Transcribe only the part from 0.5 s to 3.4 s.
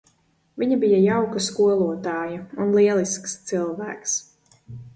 Viņa bija jauka skolotāja un lielisks